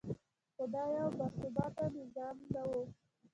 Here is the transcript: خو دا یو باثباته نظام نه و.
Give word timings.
خو 0.55 0.63
دا 0.73 0.83
یو 0.97 1.07
باثباته 1.17 1.85
نظام 1.97 2.37
نه 2.53 2.61
و. 2.67 2.71